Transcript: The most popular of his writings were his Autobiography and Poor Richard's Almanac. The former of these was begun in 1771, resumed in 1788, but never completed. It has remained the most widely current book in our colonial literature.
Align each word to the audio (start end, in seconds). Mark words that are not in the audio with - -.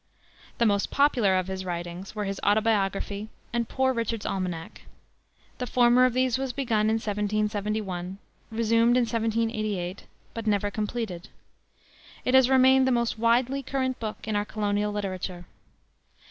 The 0.57 0.65
most 0.65 0.89
popular 0.89 1.37
of 1.37 1.45
his 1.47 1.63
writings 1.63 2.15
were 2.15 2.25
his 2.25 2.39
Autobiography 2.43 3.29
and 3.53 3.69
Poor 3.69 3.93
Richard's 3.93 4.25
Almanac. 4.25 4.81
The 5.59 5.67
former 5.67 6.05
of 6.05 6.13
these 6.13 6.39
was 6.39 6.53
begun 6.53 6.89
in 6.89 6.95
1771, 6.95 8.17
resumed 8.49 8.97
in 8.97 9.01
1788, 9.01 10.07
but 10.33 10.47
never 10.47 10.71
completed. 10.71 11.29
It 12.25 12.33
has 12.33 12.49
remained 12.49 12.87
the 12.87 12.91
most 12.91 13.19
widely 13.19 13.61
current 13.61 13.99
book 13.99 14.27
in 14.27 14.35
our 14.35 14.43
colonial 14.43 14.91
literature. 14.91 15.45